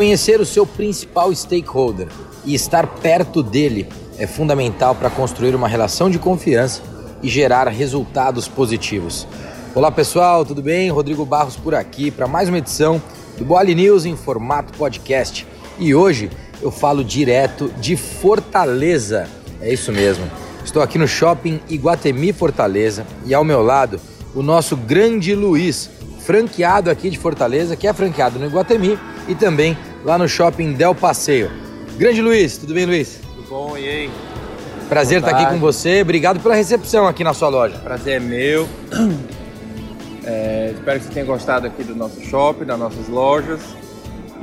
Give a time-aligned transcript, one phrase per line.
[0.00, 2.08] Conhecer o seu principal stakeholder
[2.46, 6.80] e estar perto dele é fundamental para construir uma relação de confiança
[7.22, 9.28] e gerar resultados positivos.
[9.74, 10.88] Olá pessoal, tudo bem?
[10.88, 13.00] Rodrigo Barros por aqui para mais uma edição
[13.36, 15.46] do Boali News em formato podcast.
[15.78, 16.30] E hoje
[16.62, 19.28] eu falo direto de Fortaleza.
[19.60, 20.24] É isso mesmo.
[20.64, 24.00] Estou aqui no shopping Iguatemi Fortaleza e ao meu lado
[24.34, 25.90] o nosso grande Luiz,
[26.30, 30.94] franqueado aqui de Fortaleza, que é franqueado no Iguatemi e também lá no shopping Del
[30.94, 31.50] Passeio.
[31.98, 33.18] Grande Luiz, tudo bem, Luiz?
[33.34, 34.10] Tudo bom, e aí?
[34.88, 36.02] Prazer estar aqui com você.
[36.02, 37.76] Obrigado pela recepção aqui na sua loja.
[37.78, 38.68] Prazer é meu.
[40.22, 43.60] É, espero que você tenha gostado aqui do nosso shopping, das nossas lojas.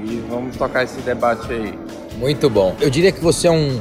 [0.03, 1.77] E vamos tocar esse debate aí.
[2.17, 2.75] Muito bom.
[2.81, 3.80] Eu diria que você é um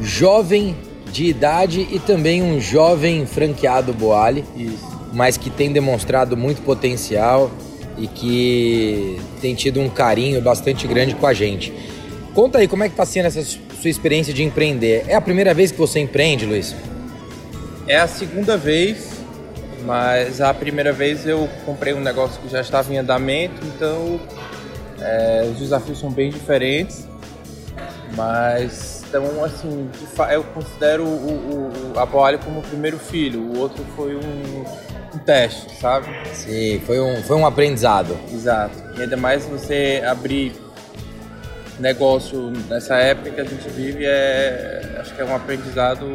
[0.00, 0.76] jovem
[1.10, 4.44] de idade e também um jovem franqueado Boali.
[4.56, 4.93] Isso.
[5.14, 7.50] Mas que tem demonstrado muito potencial
[7.96, 11.72] e que tem tido um carinho bastante grande com a gente.
[12.34, 15.04] Conta aí como é que está sendo essa sua experiência de empreender.
[15.06, 16.74] É a primeira vez que você empreende, Luiz?
[17.86, 19.20] É a segunda vez,
[19.84, 24.20] mas a primeira vez eu comprei um negócio que já estava em andamento, então
[25.00, 27.06] é, os desafios são bem diferentes.
[28.16, 29.88] Mas então assim,
[30.32, 34.64] eu considero o, o, a Boalha como o primeiro filho, o outro foi um,
[35.14, 36.08] um teste, sabe?
[36.32, 38.16] Sim, foi um, foi um aprendizado.
[38.32, 38.82] Exato.
[38.96, 40.52] E ainda mais você abrir
[41.78, 46.12] negócio nessa época que a gente vive é acho que é um aprendizado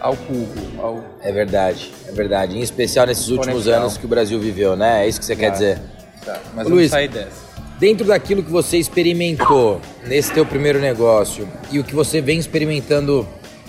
[0.00, 0.82] ao cubo.
[0.82, 1.04] Ao...
[1.22, 2.56] É verdade, é verdade.
[2.56, 5.04] Em especial nesses últimos anos que o Brasil viveu, né?
[5.04, 5.78] É isso que você quer dizer.
[6.24, 6.38] Tá.
[6.54, 7.48] Mas Luiz, sair dessa.
[7.78, 13.26] Dentro daquilo que você experimentou nesse teu primeiro negócio e o que você vem experimentando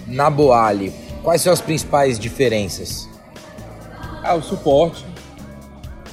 [0.08, 3.08] na Boali, quais são as principais diferenças?
[4.24, 5.06] Ah, o suporte.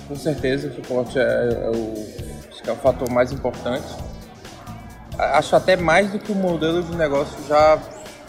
[0.09, 1.95] Com certeza, o suporte é, é o,
[2.67, 3.87] é o fator mais importante.
[5.19, 7.79] Acho até mais do que o modelo de negócio já,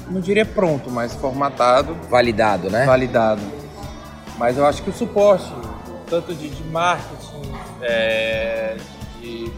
[0.09, 1.93] não diria pronto, mas formatado.
[2.09, 2.85] Validado, né?
[2.85, 3.41] Validado.
[4.37, 5.51] Mas eu acho que o suporte,
[6.09, 7.51] tanto de, de marketing,
[7.81, 8.77] é,
[9.19, 9.51] de,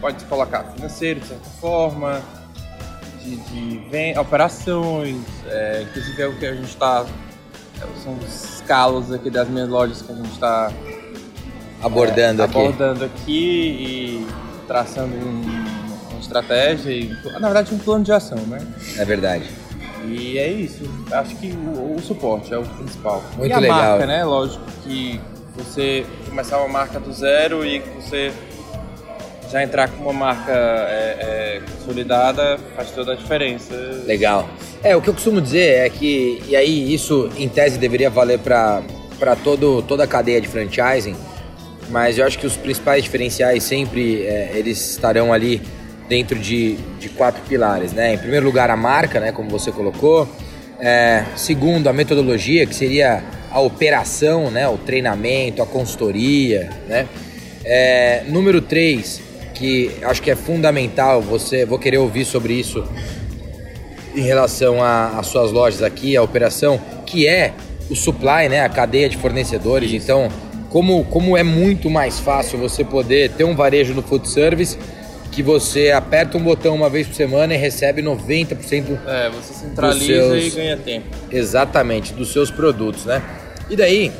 [0.00, 2.20] pode colocar financeiro de certa forma,
[3.22, 7.06] de, de operações, é, inclusive é o que a gente está.
[8.02, 10.72] São os calos aqui das minhas lojas que a gente está
[11.82, 12.58] abordando, é, aqui.
[12.58, 14.26] abordando aqui e
[14.66, 15.42] traçando um,
[16.10, 17.08] uma estratégia e,
[17.38, 18.66] na verdade, um plano de ação, né?
[18.96, 19.50] É verdade.
[20.04, 20.82] E é isso.
[21.12, 23.22] Acho que o, o suporte é o principal.
[23.36, 23.78] Muito e a legal.
[23.78, 24.24] marca, né?
[24.24, 25.20] Lógico que
[25.56, 28.32] você começar uma marca do zero e você
[29.50, 33.74] já entrar com uma marca é, é, consolidada faz toda a diferença.
[34.06, 34.48] Legal.
[34.82, 38.38] É, o que eu costumo dizer é que, e aí isso em tese deveria valer
[38.38, 38.82] para
[39.86, 41.16] toda a cadeia de franchising,
[41.88, 45.60] mas eu acho que os principais diferenciais sempre é, eles estarão ali
[46.08, 48.14] dentro de, de quatro pilares, né?
[48.14, 50.28] Em primeiro lugar a marca, né, como você colocou.
[50.78, 57.06] É, segundo a metodologia, que seria a operação, né, o treinamento, a consultoria, né?
[57.64, 59.20] É, número três,
[59.60, 62.82] que acho que é fundamental, você vou querer ouvir sobre isso
[64.16, 67.52] em relação às suas lojas aqui, a operação, que é
[67.90, 69.92] o supply, né, a cadeia de fornecedores.
[69.92, 69.96] Isso.
[70.02, 70.30] Então,
[70.70, 74.78] como, como é muito mais fácil você poder ter um varejo no food service
[75.30, 80.06] que você aperta um botão uma vez por semana e recebe 90% É, você centraliza
[80.06, 81.06] seus, e ganha tempo.
[81.30, 83.22] Exatamente, dos seus produtos, né?
[83.68, 84.10] E daí,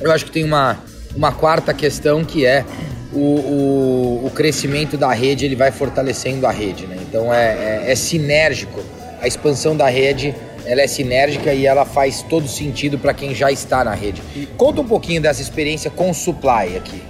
[0.00, 0.78] eu acho que tem uma,
[1.14, 2.64] uma quarta questão que é
[3.12, 6.96] o, o, o, crescimento da rede ele vai fortalecendo a rede, né?
[7.00, 8.82] Então é, é, é, sinérgico.
[9.20, 10.34] A expansão da rede
[10.64, 14.22] ela é sinérgica e ela faz todo sentido para quem já está na rede.
[14.56, 17.02] Conta um pouquinho dessa experiência com o supply aqui.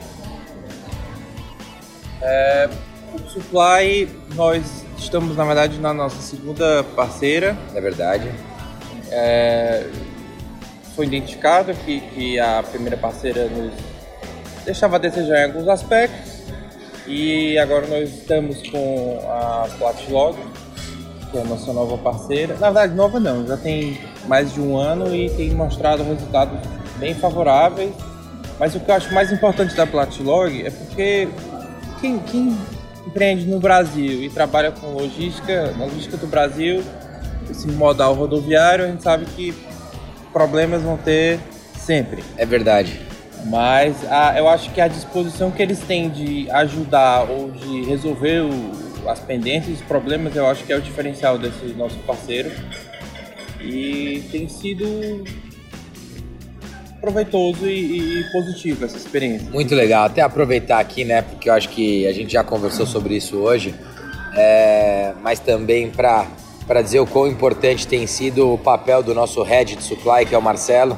[2.21, 2.69] É,
[3.15, 7.57] o supply nós estamos na verdade na nossa segunda parceira.
[7.75, 8.31] É verdade.
[9.11, 9.87] É,
[10.97, 13.92] foi identificado que, que a primeira parceira nos
[14.65, 16.43] deixava a desejar em alguns aspectos.
[17.07, 20.39] E agora nós estamos com a Platlog,
[21.31, 22.55] que é a nossa nova parceira.
[22.55, 26.59] Na verdade, nova não, já tem mais de um ano e tem mostrado resultados
[26.99, 27.93] bem favoráveis.
[28.59, 31.29] Mas o que eu acho mais importante da Platlog é porque
[32.01, 32.57] quem, quem
[33.07, 36.83] empreende no Brasil e trabalha com logística, logística do Brasil,
[37.51, 39.53] esse modal rodoviário, a gente sabe que
[40.33, 41.41] problemas vão ter
[41.77, 42.23] sempre.
[42.37, 43.12] É verdade.
[43.47, 48.43] Mas a, eu acho que a disposição que eles têm de ajudar ou de resolver
[48.43, 52.51] o, as pendências, os problemas, eu acho que é o diferencial desse nosso parceiro.
[53.61, 55.25] E tem sido
[57.01, 59.49] proveitoso e, e, positivo essa experiência.
[59.51, 60.05] Muito legal.
[60.05, 61.23] Até aproveitar aqui, né?
[61.23, 63.75] Porque eu acho que a gente já conversou sobre isso hoje,
[64.37, 66.27] é, mas também para
[66.67, 70.33] para dizer o quão importante tem sido o papel do nosso head de supply, que
[70.33, 70.97] é o Marcelo,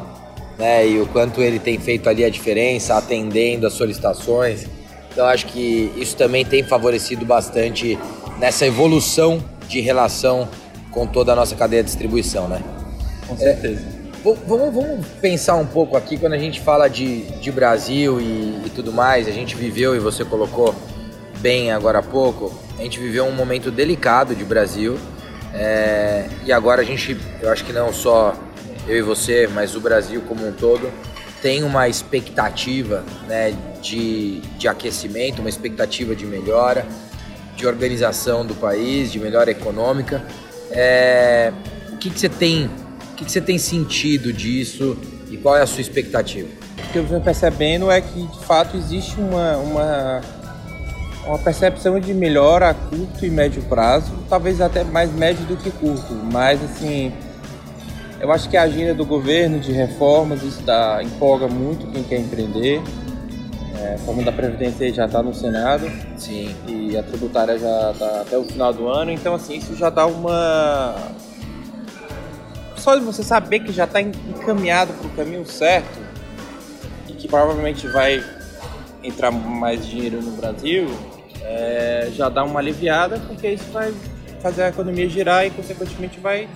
[0.59, 0.87] né?
[0.87, 4.67] E o quanto ele tem feito ali a diferença, atendendo as solicitações.
[5.13, 7.99] Então acho que isso também tem favorecido bastante
[8.39, 10.49] nessa evolução de relação
[10.91, 12.63] com toda a nossa cadeia de distribuição, né?
[13.27, 13.81] Com certeza.
[13.81, 18.63] É, vamos, vamos, pensar um pouco aqui quando a gente fala de, de Brasil e,
[18.67, 19.29] e tudo mais.
[19.29, 20.75] A gente viveu e você colocou
[21.39, 22.53] bem agora há pouco.
[22.79, 24.99] A gente viveu um momento delicado de Brasil
[25.53, 28.35] é, e agora a gente, eu acho que não só
[28.87, 30.91] eu e você, mas o Brasil como um todo
[31.41, 36.87] tem uma expectativa né, de, de aquecimento, uma expectativa de melhora,
[37.55, 40.25] de organização do país, de melhora econômica.
[40.71, 41.53] É,
[41.93, 42.65] o que, que você tem,
[43.13, 44.97] o que, que você tem sentido disso
[45.31, 46.49] e qual é a sua expectativa?
[46.79, 50.21] O que eu venho percebendo é que de fato existe uma, uma,
[51.27, 55.71] uma percepção de melhora a curto e médio prazo, talvez até mais médio do que
[55.71, 57.13] curto, mas assim
[58.25, 62.81] eu acho que a agenda do governo de reformas dá, empolga muito quem quer empreender.
[63.79, 65.93] É, a reforma da Previdência já está no Senado.
[66.17, 66.57] Sim.
[66.67, 69.11] E a tributária já está até o final do ano.
[69.11, 70.95] Então, assim, isso já dá uma.
[72.79, 76.01] Só de você saber que já está encaminhado para o caminho certo
[77.07, 78.25] e que provavelmente vai
[79.03, 80.89] entrar mais dinheiro no Brasil,
[81.43, 83.93] é, já dá uma aliviada, porque isso vai
[84.41, 86.49] fazer a economia girar e, consequentemente, vai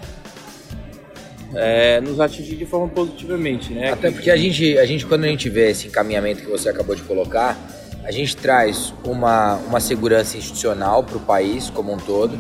[1.55, 3.93] é, nos atingir de forma positivamente, né?
[3.93, 6.95] Até porque a gente, a gente, quando a gente vê esse encaminhamento que você acabou
[6.95, 7.57] de colocar,
[8.05, 12.39] a gente traz uma, uma segurança institucional para o país como um todo.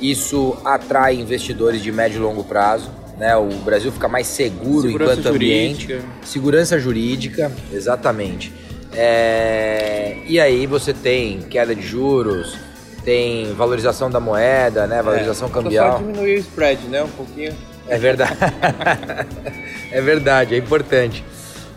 [0.00, 2.90] Isso atrai investidores de médio e longo prazo.
[3.18, 3.36] Né?
[3.36, 5.94] O Brasil fica mais seguro segurança enquanto jurídica.
[5.94, 6.08] ambiente.
[6.22, 8.52] Segurança jurídica, exatamente.
[8.94, 10.16] É...
[10.26, 12.56] E aí você tem queda de juros,
[13.04, 15.02] tem valorização da moeda, né?
[15.02, 15.98] Valorização é, cambial.
[15.98, 17.02] Só diminuir o spread, né?
[17.02, 17.52] Um pouquinho.
[17.90, 18.36] É verdade.
[19.90, 21.24] é verdade, é importante.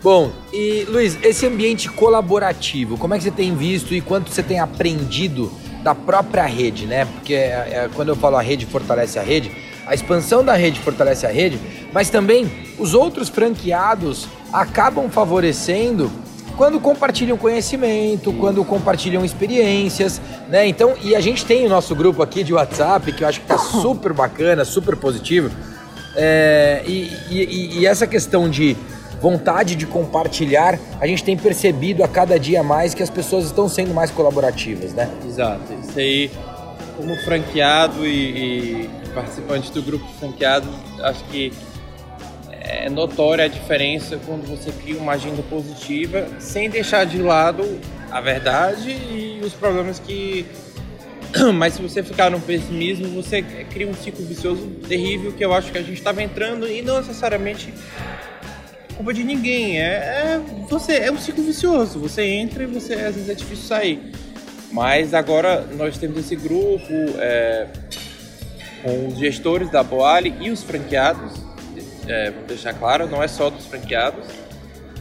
[0.00, 4.42] Bom, e Luiz, esse ambiente colaborativo, como é que você tem visto e quanto você
[4.42, 5.50] tem aprendido
[5.82, 7.04] da própria rede, né?
[7.04, 9.50] Porque é, é, quando eu falo a rede fortalece a rede,
[9.86, 11.58] a expansão da rede fortalece a rede,
[11.92, 16.10] mas também os outros franqueados acabam favorecendo
[16.56, 20.66] quando compartilham conhecimento, quando compartilham experiências, né?
[20.68, 23.46] Então, e a gente tem o nosso grupo aqui de WhatsApp que eu acho que
[23.46, 25.50] tá super bacana, super positivo
[26.16, 28.76] é, e, e, e essa questão de
[29.20, 33.68] vontade de compartilhar, a gente tem percebido a cada dia mais que as pessoas estão
[33.68, 35.10] sendo mais colaborativas, né?
[35.26, 35.72] Exato.
[35.82, 36.30] Isso aí,
[36.96, 40.68] como franqueado e, e participante do grupo franqueado,
[41.02, 41.52] acho que
[42.50, 47.78] é notória a diferença quando você cria uma agenda positiva sem deixar de lado
[48.10, 50.46] a verdade e os problemas que
[51.54, 55.72] Mas se você ficar no pessimismo, você cria um ciclo vicioso terrível que eu acho
[55.72, 57.72] que a gente estava entrando e não necessariamente
[58.96, 59.80] culpa de ninguém.
[59.80, 61.98] É, é, você é um ciclo vicioso.
[61.98, 64.12] Você entra e você às vezes é difícil sair.
[64.70, 67.66] Mas agora nós temos esse grupo é,
[68.82, 71.32] com os gestores da Boali e os franqueados.
[72.06, 74.24] É, vou deixar claro, não é só dos franqueados.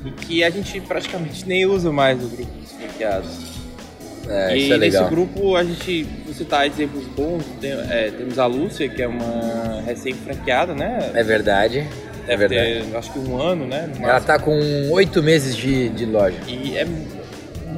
[0.05, 3.53] E que a gente praticamente nem usa mais o grupo dos franqueados.
[4.27, 8.87] É, e é nesse grupo a gente, citar exemplos bons, tem, é, temos a Lúcia,
[8.89, 11.11] que é uma recém-franqueada, né?
[11.13, 11.87] É verdade.
[12.27, 12.87] é verdade.
[12.89, 13.91] Ter, acho que um ano, né?
[13.99, 14.59] Ela está com
[14.91, 16.37] oito meses de, de loja.
[16.47, 16.85] E é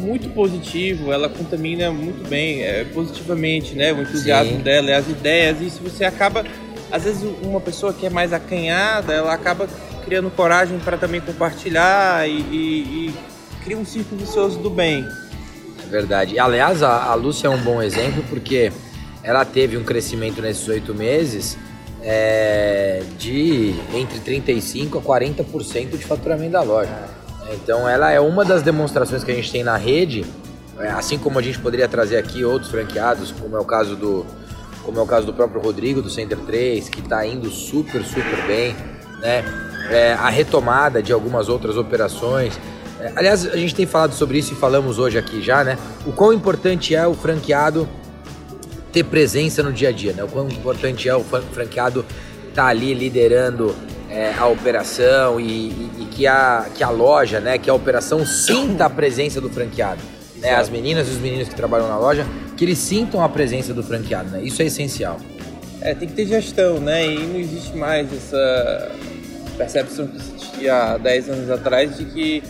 [0.01, 3.91] muito positivo, ela contamina muito bem, é, positivamente, né?
[3.93, 4.63] O entusiasmo Sim.
[4.63, 6.45] dela, as ideias, isso você acaba.
[6.91, 9.67] Às vezes uma pessoa que é mais acanhada, ela acaba
[10.05, 13.13] criando coragem para também compartilhar e, e, e
[13.63, 15.03] cria um círculo vicioso do bem.
[15.89, 16.39] Verdade.
[16.39, 18.71] Aliás, a, a Lúcia é um bom exemplo porque
[19.23, 21.57] ela teve um crescimento nesses oito meses
[22.01, 26.91] é, de entre 35% a 40% de faturamento da loja.
[27.51, 30.25] Então ela é uma das demonstrações que a gente tem na rede,
[30.79, 34.25] é, assim como a gente poderia trazer aqui outros franqueados, como é o caso do,
[34.83, 38.45] como é o caso do próprio Rodrigo do Center 3, que está indo super, super
[38.45, 38.75] bem,
[39.19, 39.43] né?
[39.89, 42.59] É, a retomada de algumas outras operações.
[43.15, 45.77] Aliás, a gente tem falado sobre isso e falamos hoje aqui já, né?
[46.05, 47.87] O quão importante é o franqueado
[48.91, 50.23] ter presença no dia a dia, né?
[50.23, 52.05] O quão importante é o franqueado
[52.49, 53.75] estar tá ali liderando
[54.09, 57.57] é, a operação e, e, e, que, a, que a loja, né?
[57.57, 60.01] Que a operação sinta a presença do franqueado.
[60.37, 60.55] Né?
[60.55, 63.83] As meninas e os meninos que trabalham na loja, que eles sintam a presença do
[63.83, 64.41] franqueado, né?
[64.41, 65.19] Isso é essencial.
[65.81, 67.05] É, tem que ter gestão, né?
[67.05, 68.91] E não existe mais essa
[69.57, 72.43] percepção que existia há 10 anos atrás de que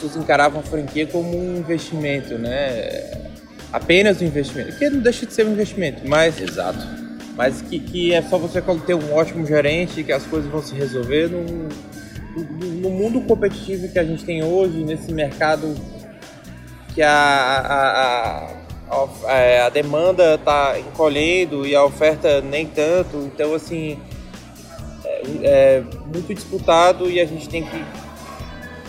[0.00, 3.28] pessoas encaravam a franquia como um investimento, né?
[3.72, 6.84] Apenas um investimento, que não deixa de ser um investimento, mas Exato.
[7.36, 10.74] mas que, que é só você ter um ótimo gerente, que as coisas vão se
[10.74, 15.74] resolver no, mundo competitivo que a gente tem hoje, nesse mercado
[16.94, 18.50] que a, a,
[18.90, 23.98] a, a, é, a demanda está encolhendo e a oferta nem tanto, então assim
[25.04, 27.99] é, é muito disputado e a gente tem que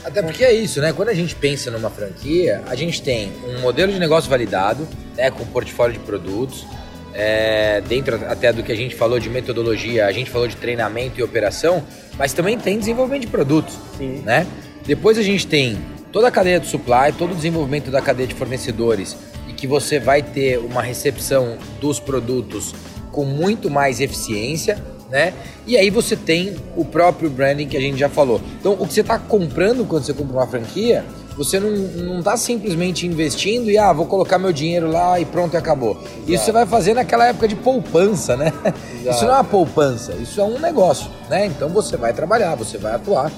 [0.04, 0.92] Até porque é isso, né?
[0.94, 5.30] Quando a gente pensa numa franquia, a gente tem um modelo de negócio validado, né,
[5.30, 6.66] com portfólio de produtos,
[7.14, 11.20] é, dentro até do que a gente falou de metodologia, a gente falou de treinamento
[11.20, 11.84] e operação,
[12.18, 14.22] mas também tem desenvolvimento de produtos, Sim.
[14.26, 14.48] né?
[14.86, 15.78] Depois a gente tem
[16.12, 19.16] toda a cadeia de supply, todo o desenvolvimento da cadeia de fornecedores
[19.48, 22.74] e que você vai ter uma recepção dos produtos
[23.12, 24.82] com muito mais eficiência,
[25.12, 25.34] né?
[25.68, 28.42] E aí você tem o próprio branding que a gente já falou.
[28.60, 31.04] Então, o que você está comprando quando você compra uma franquia,
[31.36, 35.54] você não, não está simplesmente investindo e, ah, vou colocar meu dinheiro lá e pronto,
[35.54, 36.02] e acabou.
[36.26, 38.54] Isso você vai fazer naquela época de poupança, né?
[39.02, 41.46] Isso não é uma poupança, isso é um negócio, né?
[41.46, 43.32] Então, você vai trabalhar, você vai atuar.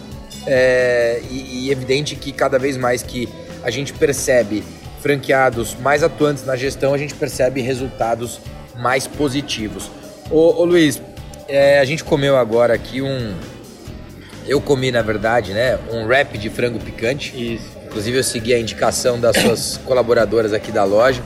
[0.45, 3.29] É, e, e evidente que cada vez mais que
[3.63, 4.61] a gente percebe
[4.99, 8.39] franqueados mais atuantes na gestão, a gente percebe resultados
[8.77, 9.89] mais positivos.
[10.29, 11.01] Ô, ô Luiz,
[11.53, 13.33] é, a gente comeu agora aqui um.
[14.47, 15.77] Eu comi, na verdade, né?
[15.91, 17.31] Um wrap de frango picante.
[17.55, 17.77] isso.
[17.85, 21.21] Inclusive, eu segui a indicação das suas colaboradoras aqui da loja.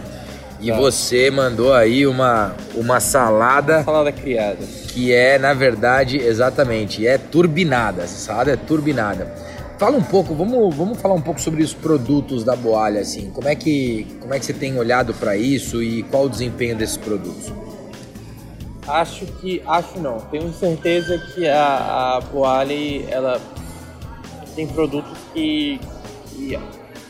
[0.60, 0.78] E Tá.
[0.78, 4.58] você mandou aí uma, uma salada Salada criada.
[4.88, 8.04] que é, na verdade, exatamente, é turbinada.
[8.04, 9.32] Essa salada é turbinada.
[9.78, 13.30] Fala um pouco, vamos, vamos falar um pouco sobre os produtos da Boalha, assim.
[13.30, 16.76] Como é que, como é que você tem olhado para isso e qual o desempenho
[16.76, 17.52] desses produtos?
[18.88, 19.62] Acho que.
[19.66, 20.20] Acho não.
[20.20, 23.42] Tenho certeza que a, a Boali, ela
[24.56, 25.80] tem produtos que,
[26.30, 26.60] que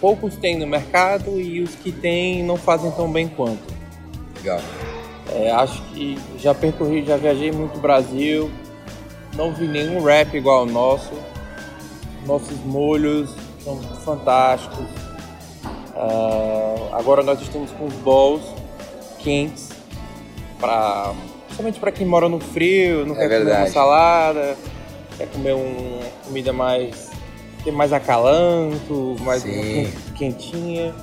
[0.01, 3.74] poucos têm no mercado e os que têm não fazem tão bem quanto.
[4.38, 4.60] Legal.
[5.29, 8.50] É, acho que já percorri, já viajei muito o Brasil,
[9.36, 11.12] não vi nenhum rap igual ao nosso.
[12.25, 14.86] Nossos molhos são fantásticos.
[15.96, 18.43] Ah, agora nós estamos com os bowls
[19.19, 19.69] quentes,
[20.60, 21.13] pra,
[21.58, 23.72] principalmente para quem mora no frio, não É quer comer uma verdade.
[23.72, 24.56] salada,
[25.18, 27.10] quer comer uma comida mais
[27.64, 29.92] tem mais acalanto, mais Sim.
[30.16, 30.94] quentinha.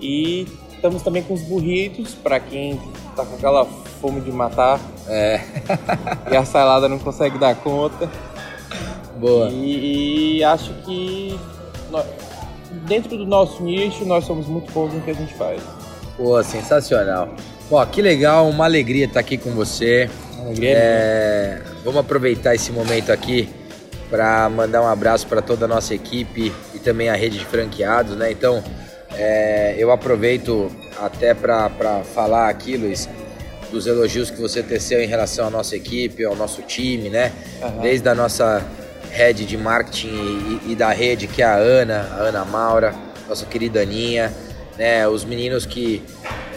[0.00, 2.78] E estamos também com os burritos para quem
[3.16, 3.64] tá com aquela
[4.00, 4.78] fome de matar
[5.08, 5.40] É,
[6.30, 8.08] e a salada não consegue dar conta.
[9.18, 9.48] boa.
[9.48, 11.36] E, e acho que
[11.90, 12.04] nó-
[12.86, 15.60] dentro do nosso nicho nós somos muito bons no que a gente faz.
[16.16, 17.30] Pô, sensacional.
[17.70, 20.08] Ó, que legal, uma alegria estar aqui com você.
[20.40, 23.48] Alegria É, vamos aproveitar esse momento aqui
[24.08, 28.16] para mandar um abraço para toda a nossa equipe e também a rede de franqueados,
[28.16, 28.30] né?
[28.32, 28.64] Então,
[29.14, 33.06] é, eu aproveito até para falar aqui, Luiz,
[33.70, 37.32] dos elogios que você teceu em relação à nossa equipe, ao nosso time, né?
[37.62, 37.82] Aham.
[37.82, 38.64] Desde a nossa
[39.10, 42.94] head de marketing e, e da rede, que é a Ana, a Ana Maura,
[43.28, 44.32] nossa querida Aninha,
[44.78, 45.06] né?
[45.06, 46.02] Os meninos que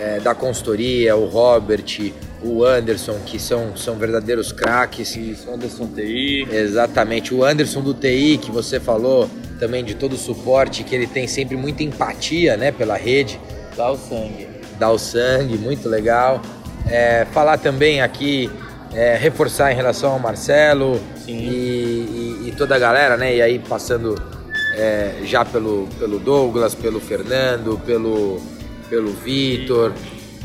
[0.01, 2.11] é, da consultoria, o Robert,
[2.43, 5.15] o Anderson, que são, são verdadeiros craques.
[5.15, 6.47] Isso, Anderson TI.
[6.51, 9.29] Exatamente, o Anderson do TI, que você falou
[9.59, 13.39] também de todo o suporte, que ele tem sempre muita empatia né, pela rede,
[13.77, 14.47] Dá o sangue.
[14.79, 16.41] dá o sangue, muito legal.
[16.89, 18.49] É, falar também aqui,
[18.93, 23.35] é, reforçar em relação ao Marcelo e, e- e toda a galera, né?
[23.35, 24.15] E aí passando
[24.75, 28.41] é, já pelo, pelo Douglas, pelo Fernando, pelo,
[28.91, 29.93] pelo Vitor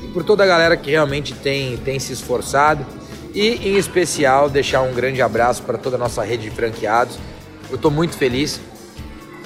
[0.01, 2.87] e por toda a galera que realmente tem, tem se esforçado.
[3.35, 7.19] E em especial deixar um grande abraço para toda a nossa rede de franqueados.
[7.69, 8.61] Eu estou muito feliz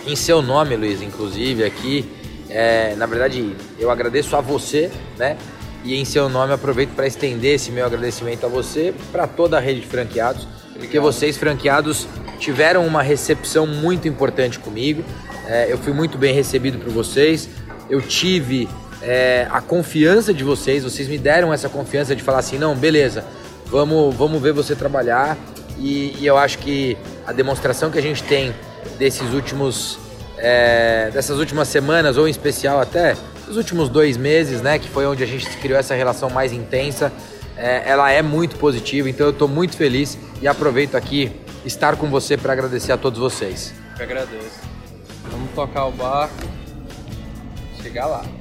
[0.07, 2.09] em seu nome, Luiz, inclusive aqui.
[2.49, 5.37] É, na verdade, eu agradeço a você, né?
[5.83, 9.61] E em seu nome aproveito para estender esse meu agradecimento a você, para toda a
[9.61, 12.07] rede de franqueados, porque vocês franqueados
[12.39, 15.03] tiveram uma recepção muito importante comigo.
[15.47, 17.49] É, eu fui muito bem recebido por vocês.
[17.89, 18.69] Eu tive
[19.03, 20.85] é, a confiança de vocês.
[20.85, 23.25] Vocês me deram essa confiança de falar assim, não, beleza,
[23.67, 25.37] vamos, vamos ver você trabalhar.
[25.79, 28.55] E, e eu acho que a demonstração que a gente tem
[28.99, 29.99] desses últimos
[30.37, 33.15] é, dessas últimas semanas ou em especial até
[33.49, 37.13] os últimos dois meses, né, que foi onde a gente criou essa relação mais intensa,
[37.57, 39.11] é, ela é muito positiva.
[39.11, 41.33] Então eu estou muito feliz e aproveito aqui
[41.65, 43.75] estar com você para agradecer a todos vocês.
[43.99, 44.61] Eu agradeço.
[45.31, 46.35] Vamos tocar o barco.
[47.83, 48.40] Chegar lá.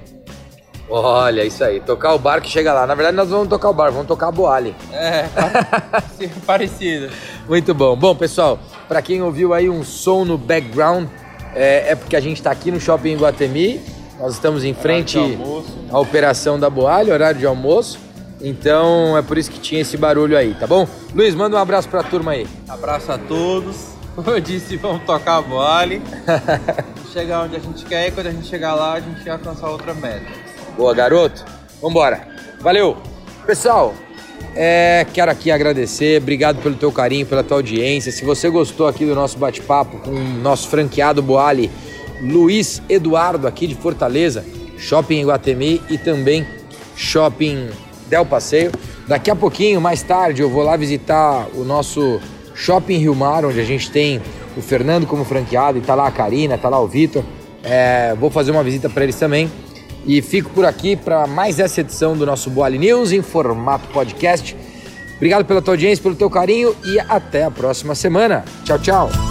[0.90, 1.80] Olha, isso aí.
[1.80, 2.88] Tocar o bar que chega lá.
[2.88, 4.76] Na verdade, nós vamos tocar o bar, vamos tocar a boale.
[4.92, 5.26] É,
[6.46, 7.10] parecido.
[7.48, 7.96] Muito bom.
[7.96, 11.08] Bom, pessoal, para quem ouviu aí um som no background,
[11.54, 13.80] é, é porque a gente está aqui no Shopping Guatemi.
[14.20, 15.18] Nós estamos em frente
[15.90, 18.00] à operação da boalha, horário de almoço.
[18.42, 20.88] Então é por isso que tinha esse barulho aí, tá bom?
[21.14, 22.48] Luiz, manda um abraço pra turma aí.
[22.68, 24.00] Abraço a todos.
[24.16, 26.02] Como eu disse, vamos tocar a boale.
[27.14, 29.70] chegar onde a gente quer e quando a gente chegar lá, a gente vai alcançar
[29.70, 30.49] outra meta.
[30.80, 31.44] Boa, garoto.
[31.82, 32.26] Vambora.
[32.62, 32.96] Valeu.
[33.46, 33.94] Pessoal,
[34.56, 38.14] é, quero aqui agradecer, obrigado pelo teu carinho, pela tua audiência.
[38.14, 41.70] Se você gostou aqui do nosso bate-papo com o nosso franqueado Boali,
[42.22, 44.46] Luiz Eduardo, aqui de Fortaleza,
[44.78, 46.48] Shopping Iguatemi e também
[46.96, 47.72] Shopping
[48.08, 48.72] Del Passeio.
[49.06, 52.22] Daqui a pouquinho, mais tarde, eu vou lá visitar o nosso
[52.56, 54.22] Shopping Rio Mar, onde a gente tem
[54.56, 57.22] o Fernando como franqueado e tá lá a Karina, tá lá o Vitor.
[57.66, 59.52] É, vou fazer uma visita para eles também.
[60.10, 64.58] E fico por aqui para mais essa edição do nosso Boali News em formato podcast.
[65.18, 68.44] Obrigado pela tua audiência, pelo teu carinho e até a próxima semana.
[68.66, 69.29] Tchau, tchau.